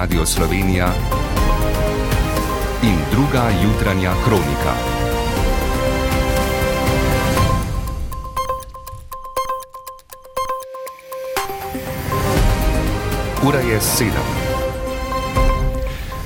[0.00, 0.92] Radio Slovenija
[2.82, 4.74] in druga jutranja kronika.
[13.42, 14.49] Ura je sedem.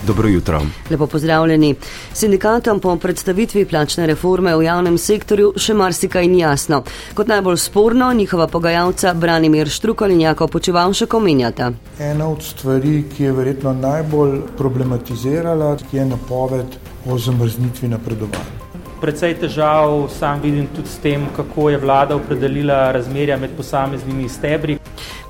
[0.06, 0.60] Dobro jutro.
[0.90, 1.74] Lepo pozdravljeni.
[2.12, 6.82] Sindikatom po predstavitvi plačne reforme v javnem sektorju še marsikaj ni jasno.
[7.14, 11.70] Kot najbolj sporno njihova pogajalca Branimir Štrukal in Jako počeval še komenjata.
[11.98, 16.76] Ena od stvari, ki je verjetno najbolj problematizirala, je napoved
[17.08, 18.60] o zamrznitvi napredovanja.
[19.00, 24.78] Predvsej težav sam vidim tudi s tem, kako je vlada opredelila razmerja med posameznimi stebri.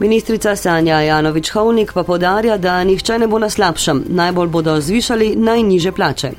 [0.01, 5.93] Ministrica Sanja Janovič-Hovnik pa podarja, da nihče ne bo na slabšem, najbolj bodo zvišali najniže
[5.93, 6.31] plače.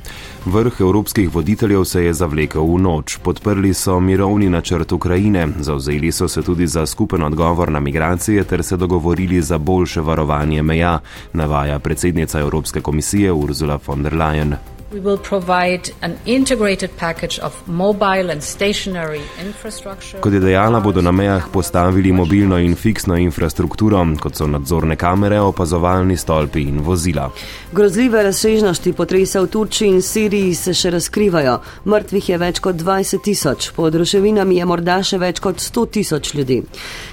[0.45, 3.17] Vrh evropskih voditeljev se je zavlekel v noč.
[3.23, 8.63] Podprli so mirovni načrt Ukrajine, zauzeli so se tudi za skupen odgovor na migracije ter
[8.63, 10.99] se dogovorili za boljše varovanje meja,
[11.33, 14.74] navaja predsednica Evropske komisije Ursula von der Leyen.
[14.95, 20.21] We will provide an integrated package of mobile and stationary infrastructure.
[20.21, 25.39] Kot je dejala, bodo na mejah postavili mobilno in fiksno infrastrukturo, kot so nadzorne kamere,
[25.39, 27.27] opazovalni stolpi in vozila.
[27.71, 31.57] Grozljive razsežnosti potresa v Turčiji in Siriji se še razkrivajo.
[31.85, 36.33] Mrtvih je več kot 20 tisoč, pod ruševinami je morda še več kot 100 tisoč
[36.39, 36.61] ljudi.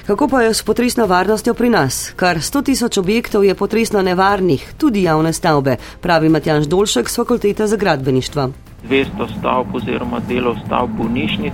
[0.06, 2.12] Kako pa je s potresno varnostjo pri nas?
[2.16, 7.71] Kar 100 tisoč objektov je potresno nevarnih, tudi javne stavbe, pravi Matjaš Dolšek z fakultete
[7.72, 8.48] za gradbeništvo.
[8.88, 11.52] 200 stavb oziroma delov stavb bolnišnic,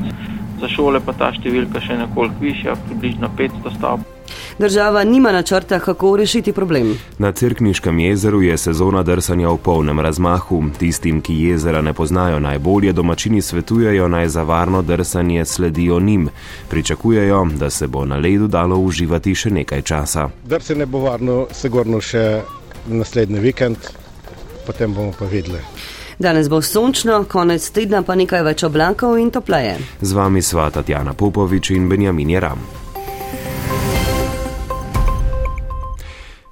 [0.61, 4.07] za šole pa ta številka še nekoliko višja, približno 500 stavb.
[4.59, 6.91] Država nima načrta, kako rešiti problem.
[7.23, 10.59] Na Cerkniškem jezeru je sezona drsanja v polnem razmahu.
[10.81, 16.27] Tistim, ki jezera ne poznajo najbolje, domačini svetujejo naj za varno drsanje sledijo njim.
[16.71, 20.29] Pričakujejo, da se bo na ledu dalo uživati še nekaj časa.
[20.45, 22.27] Drsanje bo varno, sigurno še
[22.91, 23.91] naslednji vikend
[24.69, 25.59] potem bomo pa videli.
[26.19, 29.77] Danes bo sončno, konec tedna pa nekaj več oblakov in topleje.
[30.03, 32.88] Z vami sva Tatjana Popovič in Benjamin Jeram.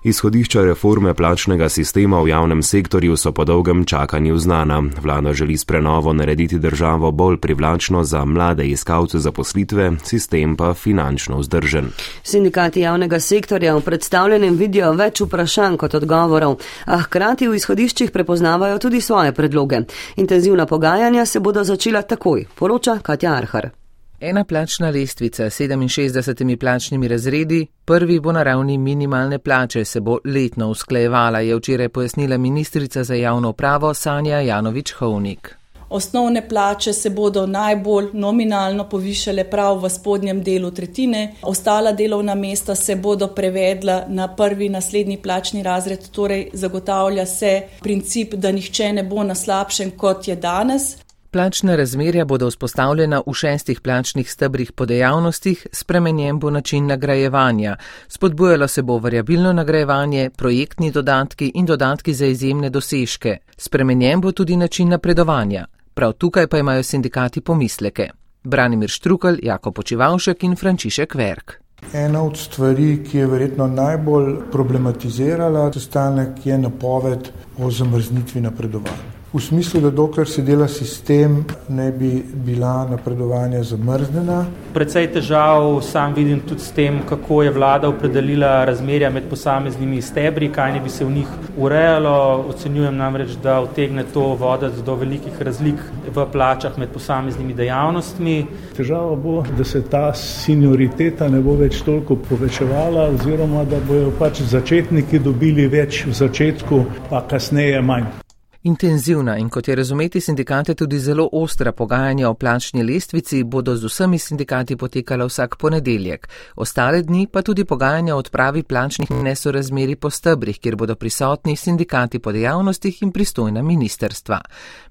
[0.07, 4.83] Izhodišča reforme plačnega sistema v javnem sektorju so po dolgem čakanju znana.
[5.03, 11.39] Vlada želi s prenovo narediti državo bolj privlačno za mlade iskalce zaposlitve, sistem pa finančno
[11.39, 11.89] vzdržen.
[12.23, 18.79] Sindikati javnega sektorja v predstavljenem vidijo več vprašanj kot odgovorov, a hkrati v izhodiščih prepoznavajo
[18.79, 19.81] tudi svoje predloge.
[20.17, 23.86] Intenzivna pogajanja se bodo začela takoj, poroča Katja Arhar.
[24.21, 30.19] Ena plačna lestvica s 67 plačnimi razredi, prvi bo na ravni minimalne plače, se bo
[30.25, 35.55] letno usklajevala, je včeraj pojasnila ministrica za javno pravo Sanja Janovič-Hovnik.
[35.89, 42.75] Osnovne plače se bodo najbolj nominalno povišale prav v spodnjem delu tretjine, ostala delovna mesta
[42.75, 49.03] se bodo prevedla na prvi naslednji plačni razred, torej zagotavlja se princip, da nihče ne
[49.03, 51.06] bo na slabšem kot je danes.
[51.37, 57.77] Plačna razmerja bodo vzpostavljena v šestih plačnih stebrih po dejavnostih, spremenjen bo način nagrajevanja.
[58.09, 63.37] Spodbujalo se bo variabilno nagrajevanje, projektni dodatki in dodatki za izjemne dosežke.
[63.57, 65.67] Spremenjen bo tudi način napredovanja.
[65.95, 68.09] Prav tukaj pa imajo sindikati pomisleke.
[68.45, 71.53] Branimir Štrukal, Jako Počivalšek in Frančišek Verk.
[71.93, 79.16] Ena od stvari, ki je verjetno najbolj problematizirala sestanek, je napoved o zamrznitvi napredovanja.
[79.37, 84.47] V smislu, da dokler se dela sistem, ne bi bila napredovanja zamrznjena.
[84.73, 90.49] Predvsej težav sam vidim tudi s tem, kako je vlada opredelila razmerja med posameznimi stebri,
[90.53, 92.47] kaj ne bi se v njih urejalo.
[92.49, 98.47] Ocenjujem namreč, da utegne to voditi do velikih razlik v plačah med posameznimi dejavnostmi.
[98.77, 104.47] Težava bo, da se ta senioriteta ne bo več toliko povečevala, oziroma da bojo pač
[104.49, 108.26] začetniki dobili več v začetku, pa kasneje manj.
[108.67, 113.85] Intenzivna in kot je razumeti sindikate tudi zelo ostra pogajanja o plačni lestvici bodo z
[113.85, 116.29] vsemi sindikati potekala vsak ponedeljek.
[116.57, 122.19] Ostale dni pa tudi pogajanja o odpravi plačnih nesorazmeri po stebrih, kjer bodo prisotni sindikati
[122.19, 124.41] po dejavnostih in pristojna ministerstva.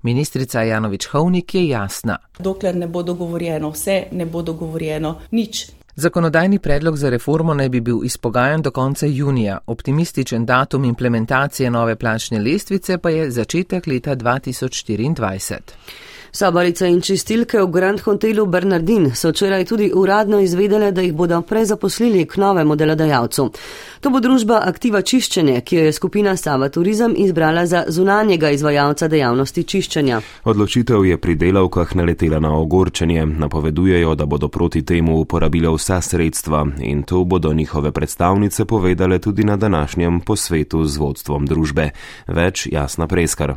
[0.02, 2.18] Ministrica Janovič Hovnik je jasna.
[2.40, 5.75] Dokler ne bo dogovorjeno vse, ne bo dogovorjeno nič.
[5.98, 9.58] Zakonodajni predlog za reformo naj bi bil izpogajan do konca junija.
[9.68, 15.60] Optimističen datum implementacije nove plačne lestvice pa je začetek leta 2024.
[16.36, 21.42] Sabarice in čistilke v Grand Hotelu Bernardin so včeraj tudi uradno izvedele, da jih bodo
[21.42, 23.52] prezaposlili k novemu delodajalcu.
[24.00, 29.08] To bo družba Aktiva čiščenje, ki jo je skupina Sava Turizem izbrala za zunanjega izvajalca
[29.08, 30.20] dejavnosti čiščenja.
[30.44, 33.24] Odločitev je pri delavkah naletela na ogorčenje.
[33.26, 39.44] Napovedujejo, da bodo proti temu uporabile vsa sredstva in to bodo njihove predstavnice povedale tudi
[39.44, 41.90] na današnjem posvetu z vodstvom družbe.
[42.28, 43.56] Več jasna preskar.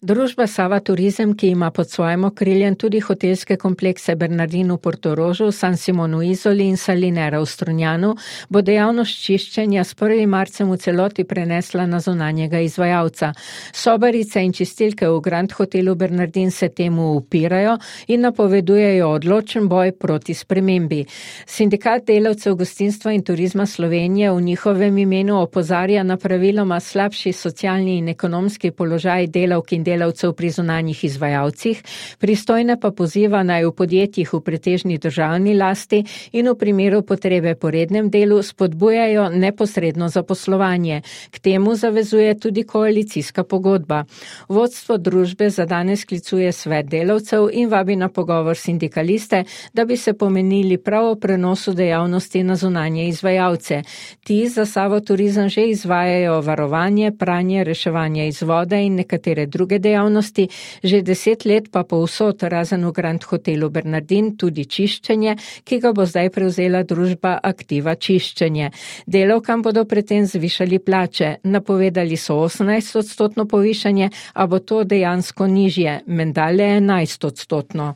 [0.00, 5.76] Družba Sava Turizem, ki ima pod svojim okriljem tudi hotelske komplekse Bernardino v Portorožu, San
[5.76, 8.14] Simonu Izoli in Salinera v Strunjanu,
[8.48, 10.24] bo dejavnost čiščenja s 1.
[10.26, 13.34] marcem v celoti prenesla na zunanjega izvajalca.
[13.76, 17.76] Sobarice in čistilke v Grand Hotelu Bernardin se temu upirajo
[18.08, 21.02] in napovedujejo odločen boj proti spremembi.
[21.44, 28.08] Sindikat delavcev gostinstva in turizma Slovenije v njihovem imenu opozarja na praviloma slabši socialni in
[28.08, 31.82] ekonomski položaj delavk in delavcev delavcev pri zunanjih izvajalcih,
[32.18, 37.70] pristojne pa poziva naj v podjetjih v pretežni državni lasti in v primeru potrebe po
[37.70, 41.02] rednem delu spodbujajo neposredno zaposlovanje.
[41.30, 44.04] K temu zavezuje tudi koalicijska pogodba.
[44.48, 49.44] Vodstvo družbe za danes klicuje svet delavcev in vabi na pogovor sindikaliste,
[49.74, 53.82] da bi se pomenili prav o prenosu dejavnosti na zunanje izvajalce.
[54.24, 60.48] Ti za Savo turizem že izvajajo varovanje, pranje, reševanje iz vode in nekatere druge dejavnosti,
[60.84, 66.06] že deset let pa povsod razen v Grand Hotelu Bernardin tudi čiščenje, ki ga bo
[66.06, 68.70] zdaj prevzela družba Aktiva čiščenje.
[69.06, 76.00] Delovkam bodo predtem zvišali plače, napovedali so 18 odstotno povišanje, a bo to dejansko nižje,
[76.06, 77.94] mendale 11 odstotno.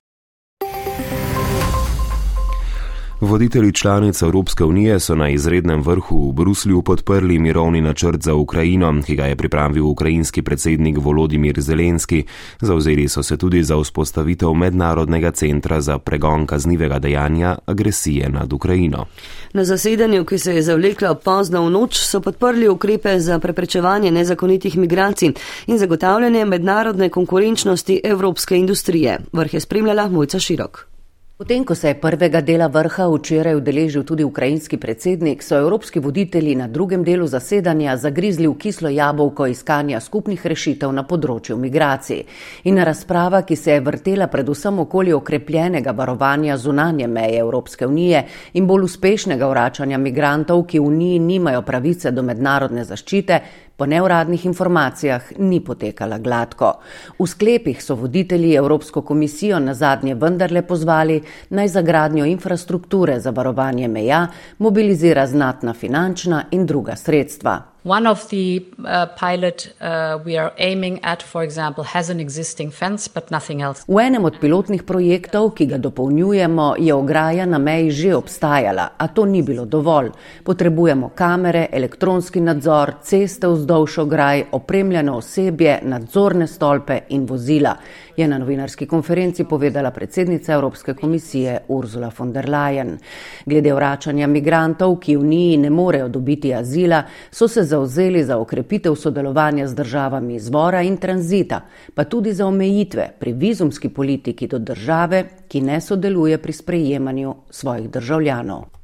[3.25, 9.03] Voditelji članic Evropske unije so na izrednem vrhu v Bruslju podprli mirovni načrt za Ukrajino,
[9.07, 12.25] ki ga je pripravil ukrajinski predsednik Volodimir Zelenski.
[12.61, 19.07] Zauzeli so se tudi za vzpostavitev mednarodnega centra za pregon kaznivega dejanja agresije nad Ukrajino.
[19.53, 24.77] Na zasedanju, ki se je zavleklo pozno v noč, so podprli ukrepe za preprečevanje nezakonitih
[24.77, 25.33] migracij
[25.67, 29.19] in zagotavljanje mednarodne konkurenčnosti evropske industrije.
[29.33, 30.94] Vrh je spremljala Mojca Širok.
[31.37, 36.55] Potem, ko se je prvega dela vrha včeraj udeležil tudi ukrajinski predsednik, so evropski voditelji
[36.55, 42.23] na drugem delu zasedanja zagrizli v kislo jabolko iskanja skupnih rešitev na področju migracij.
[42.71, 48.23] In razprava, ki se je vrtela predvsem okoli okrepljenega varovanja zunanje meje Evropske unije
[48.55, 53.41] in bolj uspešnega vračanja migrantov, ki v Uniji nimajo pravice do mednarodne zaščite,
[53.77, 56.73] po neuradnih informacijah ni potekala gladko.
[57.19, 63.31] V sklepih so voditelji Evropsko komisijo na zadnje vendarle pozvali naj za gradnjo infrastrukture za
[63.31, 64.27] varovanje meja
[64.59, 67.74] mobilizira znatna finančna in druga sredstva.
[67.87, 72.71] One of the uh, pilot uh, we are aiming at, for example, has an existing
[72.71, 73.85] fence, but nothing else.
[73.89, 79.09] V enem od pilotnih projektov, ki ga dopolnjujemo, je ograja na meji že obstajala, a
[79.09, 80.09] to ni bilo dovolj.
[80.45, 87.77] Potrebujemo kamere, elektronski nadzor, ceste vzdolž ograj, opremljeno osebje, nadzorne stolpe in vozila,
[88.17, 92.97] je na novinarski konferenci povedala predsednica Evropske komisije Ursula von der Leyen.
[93.45, 98.95] Glede vračanja migrantov, ki v Uniji ne morejo dobiti azila, so se zauzeli za okrepitev
[98.95, 101.61] sodelovanja z državami izvora in tranzita,
[101.95, 107.91] pa tudi za omejitve pri vizumski politiki do države, ki ne sodeluje pri sprejemanju svojih
[107.91, 108.84] državljanov.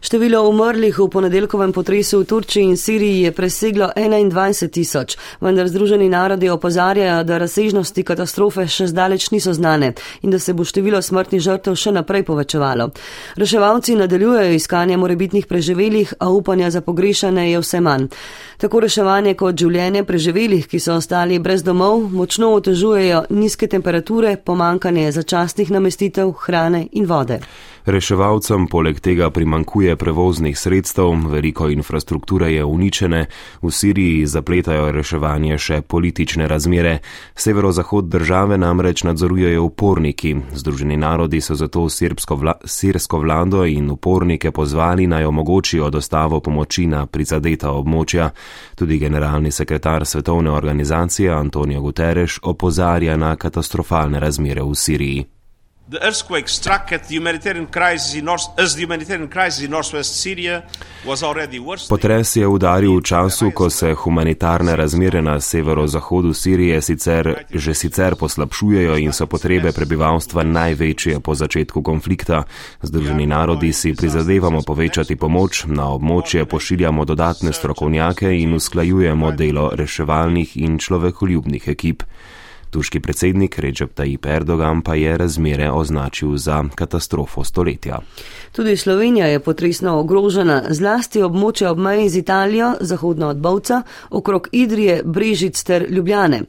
[0.00, 6.08] Število umrlih v ponedeljkovem potresu v Turčiji in Siriji je preseglo 21 tisoč, vendar Združeni
[6.08, 9.92] narodi opozarjajo, da razsežnosti katastrofe še zdaleč niso znane
[10.22, 12.88] in da se bo število smrtnih žrtev še naprej povečevalo.
[13.36, 18.08] Reševalci nadaljujejo iskanje morebitnih preživelih, a upanja za pogrešane je vse manj.
[18.56, 25.12] Tako reševanje kot življenje preživelih, ki so ostali brez domov, močno otežujejo nizke temperature, pomankanje
[25.12, 27.42] začasnih namestitev, hrane in vode.
[27.86, 33.26] Reševalcem poleg tega primankuje prevoznih sredstev, veliko infrastrukture je uničene,
[33.62, 36.98] v Siriji zapletajo reševanje še politične razmere.
[37.34, 40.36] Severozahod države namreč nadzorujejo uporniki.
[40.54, 41.86] Združeni narodi so zato
[42.36, 48.30] vla, sirsko vlado in upornike pozvali naj omogočijo dostavo pomoči na prizadeta območja.
[48.74, 55.39] Tudi generalni sekretar svetovne organizacije Antonijo Guterres opozarja na katastrofalne razmere v Siriji.
[55.90, 60.22] The earthquake struck at the humanitarian crisis in North, as the humanitarian crisis in northwest
[60.22, 60.62] Syria
[61.04, 61.88] was already worse.
[61.88, 68.14] Potres je udaril v času, ko se humanitarne razmere na severozahodu Sirije sicer že sicer
[68.14, 72.44] poslabšujejo in so potrebe prebivalstva največje po začetku konflikta.
[72.82, 80.56] Združeni narodi si prizadevamo povečati pomoč, na območje pošiljamo dodatne strokovnjake in usklajujemo delo reševalnih
[80.56, 82.02] in človekoljubnih ekip.
[82.70, 87.98] Turški predsednik Recep Tayyip Erdogan pa je razmere označil za katastrofo stoletja.
[88.52, 94.48] Tudi Slovenija je potresno ogrožena, zlasti območje ob meji z Italijo, zahodno od Bovca, okrog
[94.52, 96.42] Idrije, Brežic ter Ljubljane.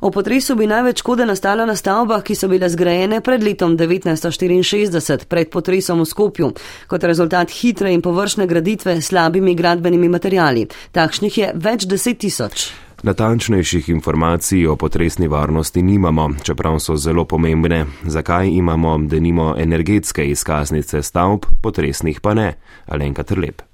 [0.00, 5.24] O potresu bi največ škode nastalo na stavbah, ki so bile zgrajene pred letom 1964,
[5.24, 6.52] pred potresom v Skopju,
[6.88, 10.68] kot rezultat hitre in površne graditve s slabimi gradbenimi materijali.
[10.92, 12.87] Takšnih je več deset tisoč.
[13.02, 17.86] Natančnejših informacij o potresni varnosti nimamo, čeprav so zelo pomembne.
[18.02, 22.54] Zakaj imamo, da nimo energetske izkaznice stavb, potresnih pa ne?
[22.86, 23.67] Alenka Trlep.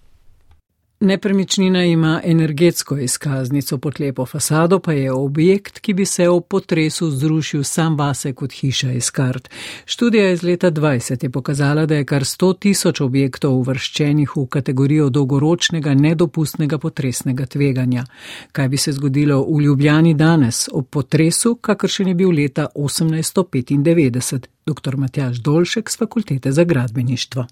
[1.05, 7.11] Nepremičnina ima energetsko izkaznico pod lepo fasado, pa je objekt, ki bi se ob potresu
[7.11, 9.51] zrušil sam vase kot hiša iz kart.
[9.85, 15.09] Študija iz leta 20 je pokazala, da je kar 100 tisoč objektov uvrščenih v kategorijo
[15.11, 18.05] dolgoročnega nedopustnega potresnega tveganja.
[18.53, 24.47] Kaj bi se zgodilo v Ljubljani danes ob potresu, kakršen je bil leta 1895?
[24.67, 24.97] Dr.
[24.97, 27.47] Matjaš Dolšek z Fakultete za gradbeništvo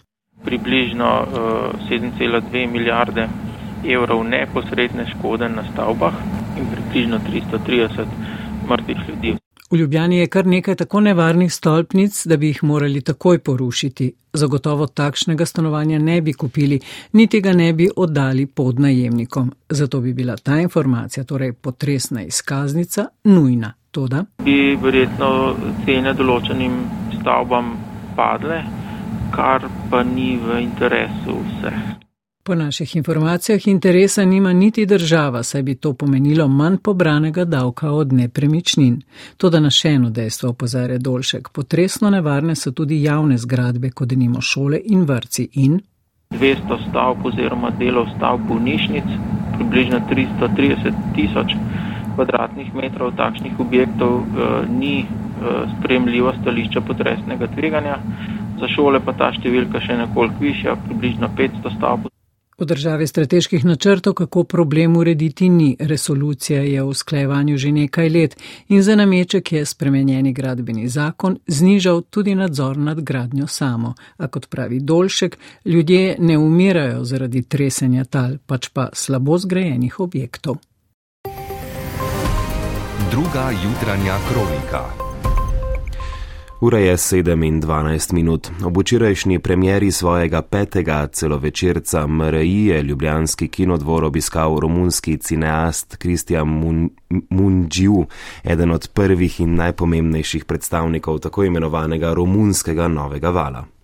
[0.44, 1.26] približno
[1.90, 3.28] 7,2 milijarde
[3.88, 6.14] evrov neposredne škode na stavbah
[6.58, 7.18] in približno
[7.66, 8.06] 330
[8.70, 9.36] mrtvih ljudi.
[9.70, 14.12] V Ljubljani je kar nekaj tako nevarnih stolpnic, da bi jih morali takoj porušiti.
[14.32, 16.80] Zagotovo takšnega stanovanja ne bi kupili,
[17.12, 19.52] niti ga ne bi oddali pod najemnikom.
[19.68, 23.72] Zato bi bila ta informacija, torej potresna izkaznica, nujna.
[23.90, 24.24] Toda?
[24.44, 26.78] Bi verjetno cene določenim
[27.20, 27.74] stavbam
[28.16, 28.62] padle,
[29.32, 32.02] kar pa ni v interesu vseh.
[32.44, 38.12] Po naših informacijah interesa nima niti država, saj bi to pomenilo manj pobranega davka od
[38.12, 39.02] nepremičnin.
[39.36, 44.08] To, da na še eno dejstvo opozarja Dolšek, potresno nevarne so tudi javne zgradbe, kot
[44.08, 45.78] denimo šole in vrci in
[46.32, 49.08] 200 stavb oziroma delov stavb bolnišnic,
[49.56, 51.54] približno 330 tisoč
[52.14, 55.06] kvadratnih metrov takšnih objektov eh, ni eh,
[55.76, 57.98] spremljivo stališča potresnega tveganja
[58.62, 62.10] za šole pa ta številka še nekoliko višja, približno 500 stavb.
[62.62, 65.72] V državi strateških načrtov, kako problem urediti, ni.
[65.80, 68.36] Resolucija je v sklejevanju že nekaj let
[68.68, 73.94] in za nameček je spremenjeni gradbeni zakon znižal tudi nadzor nad gradnjo samo.
[74.18, 80.62] A kot pravi Dolšek, ljudje ne umirajo zaradi tresenja tal, pač pa slabo zgrajenih objektov.
[83.10, 85.11] Druga jutranja kronika.
[86.62, 88.50] Ura je 7 in 12 minut.
[88.64, 96.48] Ob včerajšnji premjeri svojega petega celovečerca MRI je ljubljanski kinodvor obiskal romunski cineast Kristjan
[97.30, 98.06] Munđiu,
[98.44, 103.81] eden od prvih in najpomembnejših predstavnikov tako imenovanega romunskega novega vala.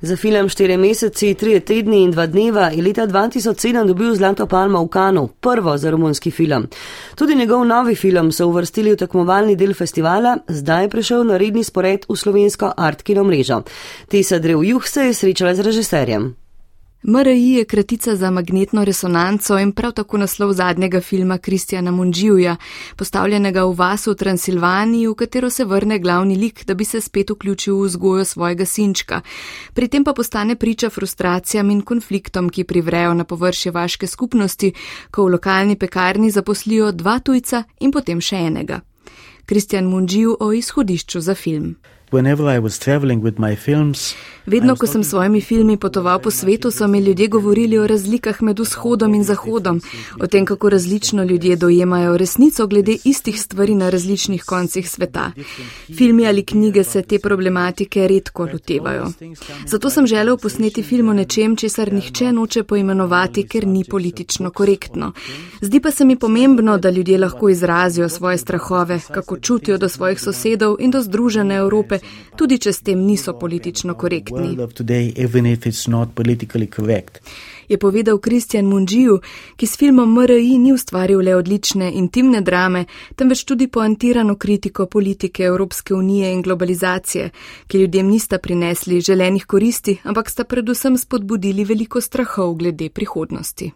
[0.00, 4.84] Za film 4 meseci, 3 tedni in 2 dneva je leta 2007 dobil Zlato palmo
[4.84, 6.68] v Kanu, prvo za romunski film.
[7.14, 11.64] Tudi njegov novi film so uvrstili v tekmovalni del festivala, zdaj je prišel na redni
[11.64, 13.62] spored v slovensko art kino mrežo.
[14.08, 16.47] Tisa Drev Juh se je srečala z režiserjem.
[17.02, 22.56] MRI je kratica za magnetno resonanco in prav tako naslov zadnjega filma Kristjana Munđivja,
[22.96, 27.30] postavljenega v vasu v Transilvaniji, v katero se vrne glavni lik, da bi se spet
[27.30, 29.20] vključil v vzgojo svojega sinčka.
[29.74, 34.72] Pri tem pa postane priča frustracijam in konfliktom, ki privrejo na površje vaške skupnosti,
[35.10, 38.80] ko v lokalni pekarni zaposlijo dva tujca in potem še enega.
[39.46, 41.76] Kristjan Munđiv o izhodišču za film.
[44.46, 48.42] Vedno, ko sem s svojimi filmi potoval po svetu, so mi ljudje govorili o razlikah
[48.42, 49.80] med vzhodom in zahodom,
[50.20, 55.32] o tem, kako različno ljudje dojemajo resnico glede istih stvari na različnih koncih sveta.
[55.96, 59.12] Filmi ali knjige se te problematike redko lotevajo.
[59.66, 65.12] Zato sem želel posneti film o nečem, česar nihče noče poimenovati, ker ni politično korektno.
[65.60, 70.20] Zdi pa se mi pomembno, da ljudje lahko izrazijo svoje strahove, kako čutijo do svojih
[70.20, 71.97] sosedov in do združene Evrope
[72.36, 74.56] tudi če s tem niso politično korektni.
[77.68, 79.18] Je povedal Kristjan Munđiju,
[79.56, 82.84] ki s filmom MRI ni ustvaril le odlične intimne drame,
[83.16, 87.30] temveč tudi poantirano kritiko politike Evropske unije in globalizacije,
[87.66, 93.70] ki ljudem nista prinesli želenih koristi, ampak sta predvsem spodbudili veliko strahov glede prihodnosti.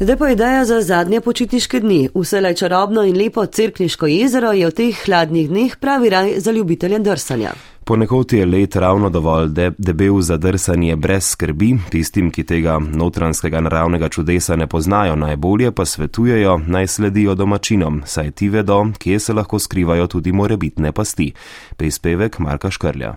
[0.00, 2.08] Zdaj pa ideja za zadnje počitniške dni.
[2.14, 6.98] Vselej čarobno in lepo crkniško jezero je v teh hladnih dneh pravi raj za ljubitelje
[6.98, 7.50] drsanja.
[7.84, 13.60] Ponekod je let ravno dovolj de debel za drsanje brez skrbi, tistim, ki tega notranskega
[13.60, 19.32] naravnega čudesa ne poznajo najbolje, pa svetujejo naj sledijo domačinom, saj ti vedo, kje se
[19.32, 21.32] lahko skrivajo tudi morebitne pasti.
[21.76, 23.16] Prispevek Marka Škrlja.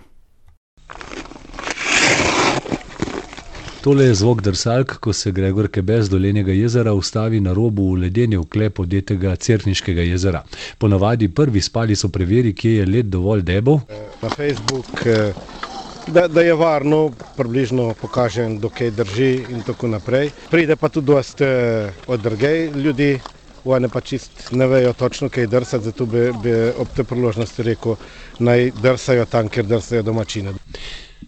[3.82, 8.78] Tole je zvok drsalk, ko se Gregor Kebez dolenjega jezera ustavi na robu ledenja vklep
[8.80, 10.44] odetega Cerniškega jezera.
[10.78, 13.80] Ponavadi prvi spali so preveri, kje je led dovolj debel.
[14.22, 15.34] Na Facebook, eh,
[16.06, 20.30] da, da je varno, približno pokažem, dokaj drži in tako naprej.
[20.50, 23.18] Pride pa tudi dosti eh, odrgej ljudi.
[23.64, 27.96] One pa čist ne vejo točno, kaj drsati, zato bi, bi ob te priložnosti rekel,
[28.38, 30.54] naj drsajo tam, kjer drsajo domačine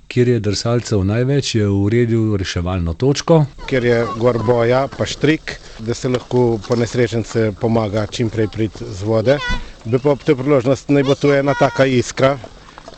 [0.09, 3.45] kjer je drsalcev največ, je uredil reševalno točko.
[3.67, 8.85] Ker je gor boja, pa štrik, da se lahko po nesrečence pomaga čim prej priti
[8.85, 9.39] z vode.
[9.85, 12.37] Bi pa ob tej priložnosti naj bo tu ena taka iskra,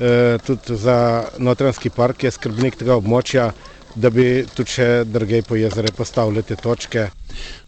[0.01, 3.51] eh, tudi za notranski park je skrbnik tega območja,
[3.95, 7.09] da bi tudi še drugej po jezere postavili te točke.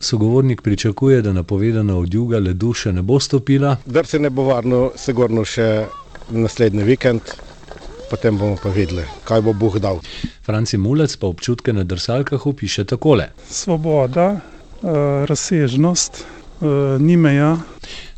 [0.01, 3.77] Sogovornik pričakuje, da napovedana od juga ledu še ne bo stopila.
[3.87, 5.87] Drse ne bo varno, se gorno še
[6.29, 7.48] naslednji vikend
[8.11, 10.01] potem bomo pa videli, kaj bo Bog dal.
[10.43, 14.41] Franci Mulec pa občutke na drsalkah opiše takole: Svoboda,
[14.83, 17.57] eh, razsežnost, eh, ni meja.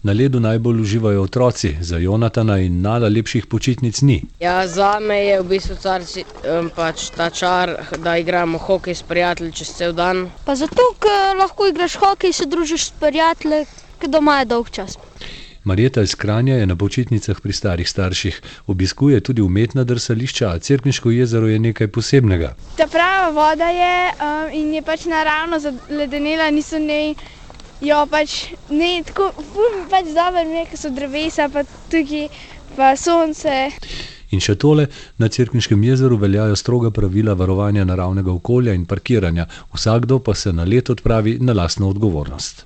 [0.03, 4.23] Na ledu najbolj uživajo otroci, za Jonatana in nada lepših počitnic ni.
[4.41, 6.25] Ja, za me je v bistvu carci,
[6.77, 10.31] pač ta čar, da igramo hokej s prijatelji čez cel dan.
[10.45, 13.67] Pa zato, ker lahko igraš hokej, se družiš s prijatelji,
[14.01, 14.97] ker doma je dolg čas.
[15.65, 21.11] Marjeta iz Kranja je na počitnicah pri starih starših, obiskuje tudi umetna drsališča, a Cerkniško
[21.11, 22.55] jezero je nekaj posebnega.
[22.77, 27.15] Ta prava voda je um, in je pač naravno zaledenela, niso ne.
[27.81, 29.31] Jo, pač ne tako,
[29.91, 32.29] pač dobro, nekaj so drevesa, pa tudi
[32.77, 33.71] pa sonce.
[34.31, 34.87] In še tole,
[35.19, 40.65] na Cerkniškem jezeru veljajo stroga pravila varovanja naravnega okolja in parkiranja, vsakdo pa se na
[40.65, 42.65] let odpravi na lastno odgovornost.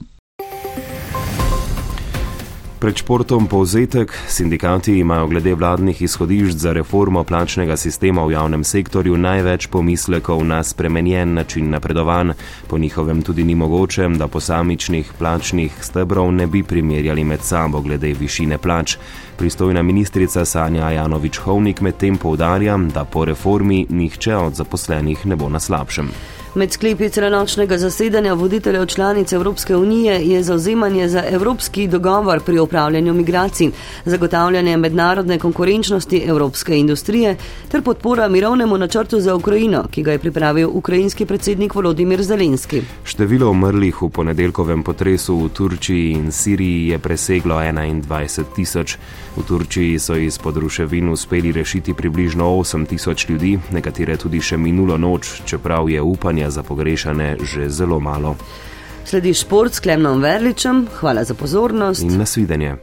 [2.85, 9.17] Pred športom povzetek, sindikati imajo glede vladnih izhodišč za reformo plačnega sistema v javnem sektorju
[9.17, 12.35] največ pomislekov na spremenjen način napredovanj.
[12.69, 18.13] Po njihovem tudi ni mogoče, da posamičnih plačnih stebrov ne bi primerjali med sabo glede
[18.21, 18.97] višine plač.
[19.39, 25.61] Pristojna ministrica Sanja Janovič-Hovnik medtem poudarja, da po reformi nihče od zaposlenih ne bo na
[25.61, 26.13] slabšem.
[26.55, 33.15] Med sklepi celenočnega zasedanja voditeljev članic Evropske unije je zauzemanje za evropski dogovor pri upravljanju
[33.15, 33.71] migracij,
[34.05, 37.37] zagotavljanje mednarodne konkurenčnosti evropske industrije
[37.69, 42.83] ter podpora mirovnemu načrtu za Ukrajino, ki ga je pripravil ukrajinski predsednik Volodimir Zelenski.
[43.05, 48.97] Število umrlih v ponedeljkovem potresu v Turčiji in Siriji je preseglo 21 tisoč.
[49.37, 54.97] V Turčiji so iz podruševin uspeli rešiti približno 8 tisoč ljudi, nekatere tudi še minulo
[54.99, 58.37] noč, čeprav je upanje za pogrešane že zelo malo.
[59.05, 62.77] Sledi šport s Klemnom Verličem, hvala za pozornost in nasvidenje.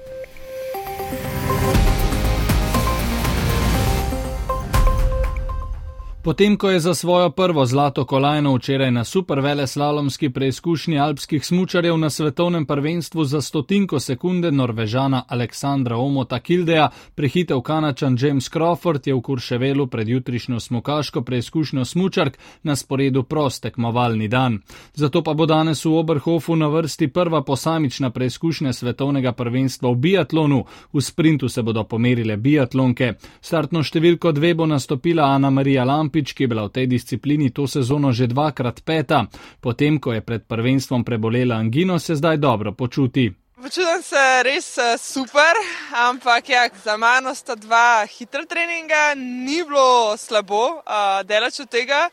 [6.23, 11.97] Potem, ko je za svojo prvo zlato kolajno včeraj na supervele slalomski preizkušnji alpskih smučarjev
[11.97, 19.13] na svetovnem prvenstvu za stotinko sekunde Norvežana Aleksandra Omota Kildeja prehitev kanačan James Crawford, je
[19.13, 24.59] v Kurševelu pred jutrišnjo smukaško preizkušnjo smučark na sporedu prost tekmovalni dan.
[24.93, 30.65] Zato pa bo danes v Oberhofu na vrsti prva posamična preizkušnja svetovnega prvenstva v biatlonu.
[30.93, 33.13] V sprintu se bodo pomerile biatlonke.
[33.41, 36.10] Startno številko dve bo nastopila Ana Marija Lamp.
[36.11, 39.31] Lampič, ki je bila v tej disciplini to sezono že dvakrat peta,
[39.63, 43.31] potem ko je pred prvenstvom prebolela angino, se zdaj dobro počuti.
[43.55, 45.55] Počutim se res eh, super,
[45.95, 52.09] ampak ja, za mano sta dva hitra treninga, ni bilo slabo, uh, delač od tega,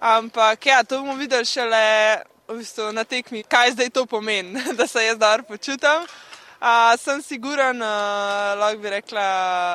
[0.00, 4.88] ampak ja, to bomo videli šele v bistvu, na tekmi, kaj zdaj to pomeni, da
[4.88, 6.08] se jaz dobro počutim.
[6.62, 9.26] Uh, sem siguran, uh, lahko bi rekla,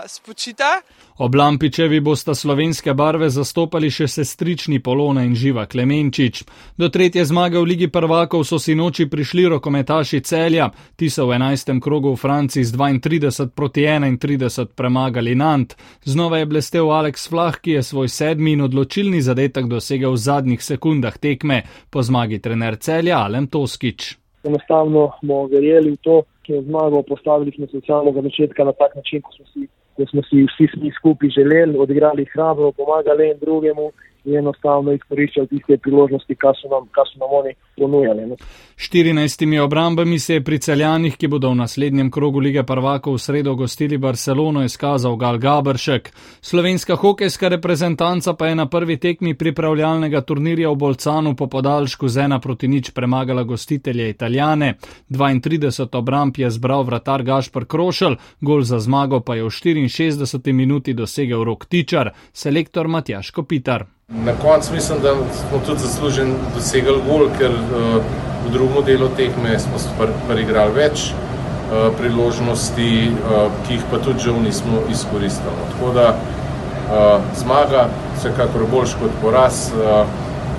[0.09, 0.81] spočita.
[1.19, 6.43] Ob Lampičevi bosta slovenske barve zastopali še sestrični Polona in Živa Klemenčič.
[6.77, 11.39] Do tretje zmage v Ligi prvakov so si noči prišli rokometaši celja, ti so v
[11.39, 15.73] enajstem krogu v Franciji z 32 proti 31 premagali Nant.
[16.05, 20.61] Znova je blestev Alex Flah, ki je svoj sedmi in odločilni zadetek dosegel v zadnjih
[20.61, 24.13] sekundah tekme, po zmagi trener celja Alem Toskič.
[24.45, 29.25] Enostavno smo verjeli v to, ki je zmago postavili na socialnega začetka na tak način,
[29.25, 29.65] kot smo si
[29.97, 33.91] ko smo si vsi skupaj želeli, odigrali hrabro, pomagali en drugemu
[34.25, 38.25] in enostavno izkoriščali tiste priložnosti, kar so nam, kar so nam oni ponujali.
[38.25, 38.35] Ne.
[38.77, 43.55] 14 obrambami se je pri celjanih, ki bodo v naslednjem krogu lige prvakov v sredo
[43.55, 46.11] gostili Barcelono, izkazal Gal Gabršek.
[46.41, 52.17] Slovenska hokejska reprezentanca pa je na prvi tekmi pripravljalnega turnirja v Bolcanu po podaljšku z
[52.17, 54.73] ena proti nič premagala gostitelje Italijane.
[55.09, 60.93] 32 obramb je zbral vratar Gašpr Krošel, gol za zmago pa je v 64 minuti
[60.93, 63.96] dosegel rok Tičar, selektor Matjaš Kopitar.
[64.09, 68.03] Na koncu mislim, da smo tudi zaslužen dosegli gol, ker uh,
[68.45, 74.39] v drugem delu tekme smo preigrali več uh, priložnosti, uh, ki jih pa tudi žal
[74.45, 75.67] nismo izkoristili.
[75.73, 80.07] Tako da uh, zmaga, vsekakor boljš kot poraz uh,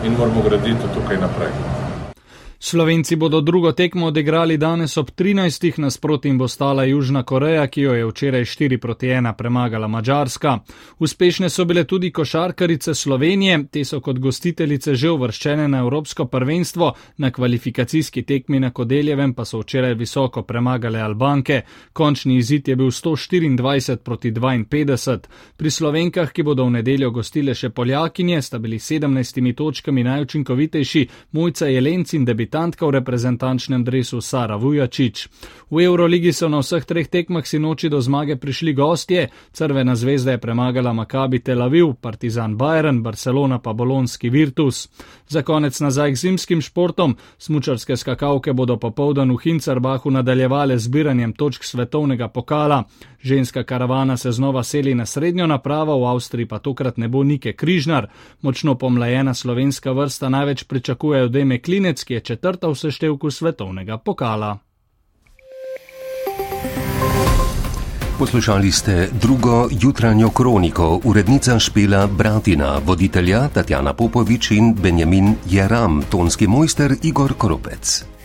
[0.05, 1.78] in moramo graditi tukaj naprej.
[2.61, 5.79] Slovenci bodo drugo tekmo odigrali danes ob 13.
[5.79, 10.59] nasproti in bo stala Južna Koreja, ki jo je včeraj 4 proti 1 premagala Mačarska.
[10.99, 16.93] Uspešne so bile tudi košarkarice Slovenije, te so kot gostiteljice že uvrščene na Evropsko prvenstvo,
[17.17, 21.63] na kvalifikacijski tekmi na Kodeljevem pa so včeraj visoko premagale Albanke.
[21.93, 25.19] Končni izid je bil 124 proti 52.
[25.57, 31.67] Pri Slovenkah, ki bodo v nedeljo gostile še Poljakinje, sta bili 17 točkami najučinkovitejši Mojca
[31.67, 35.29] Jelenc in debitantka debitantka v reprezentančnem dresu Sara Vujačič.
[35.69, 40.33] V Euroligi so na vseh treh tekmah si noči do zmage prišli gostje, Crvena zvezda
[40.33, 44.89] je premagala Makabi Tel Aviv, Partizan Bayern, Barcelona pa Bolonski Virtus.
[45.29, 51.65] Za konec nazaj k zimskim športom, smučarske skakavke bodo popovdan v Hincarbahu nadaljevale zbiranjem točk
[51.65, 52.89] svetovnega pokala.
[53.21, 57.53] Ženska karavana se znova seli na srednjo napravo, v Avstriji pa tokrat ne bo Nike
[57.53, 58.09] Križnar.
[58.41, 64.59] Močno pomlajena slovenska vrsta največ pričakujejo Deme Klinec, ki je četrta v seštevku svetovnega pokala.
[68.19, 76.47] Poslušali ste drugo jutranjo kroniko, urednica Špela Bratina, voditelja Tatjana Popovič in Benjamin Jeram, tonski
[76.47, 78.18] mojster Igor Kropec.